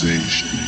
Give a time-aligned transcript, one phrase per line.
[0.00, 0.59] Civilization.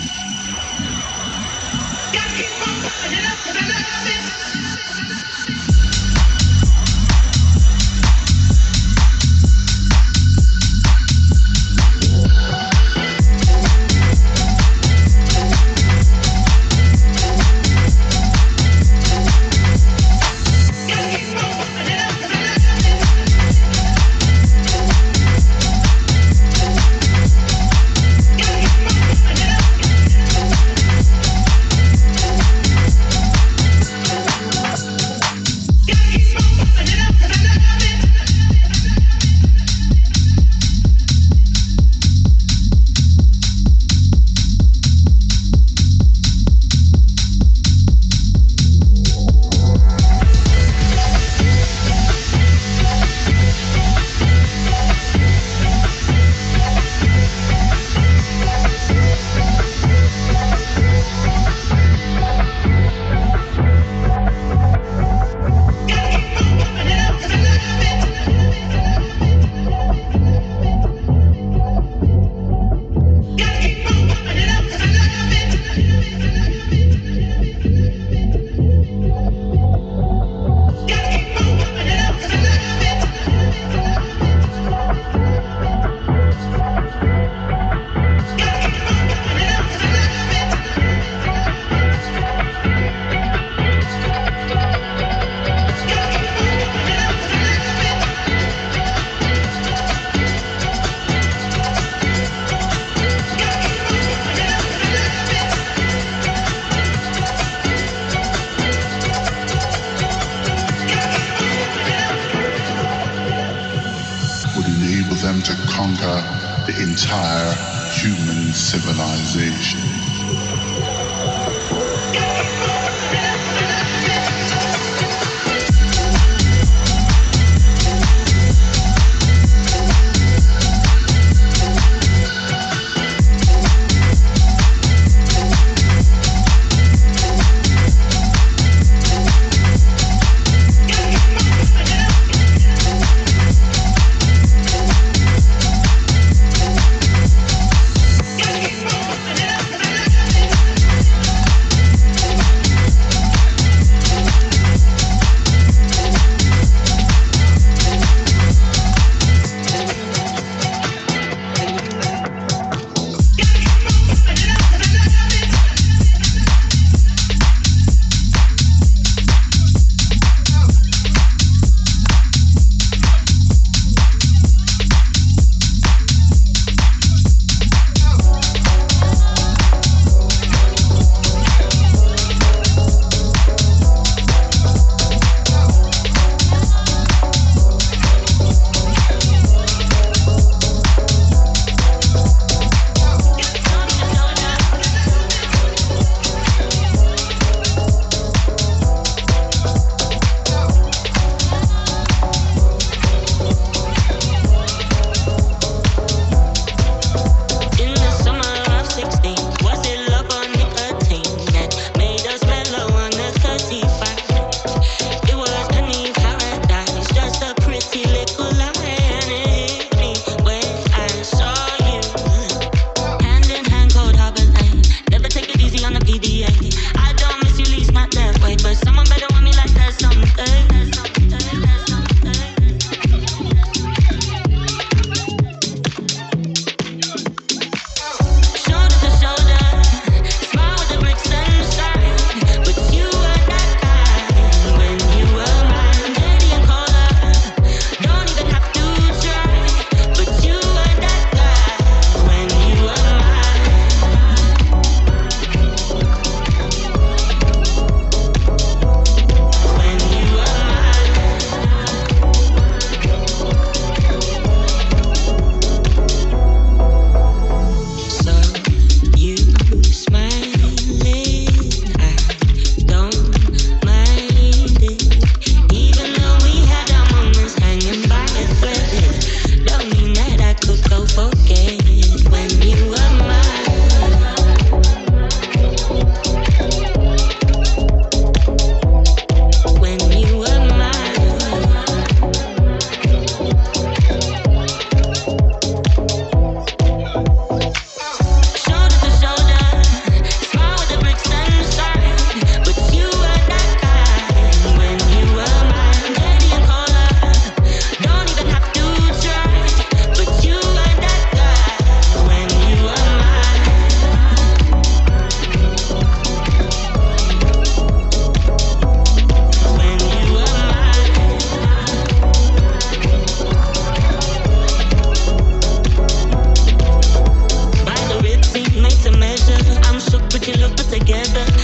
[331.13, 331.62] together.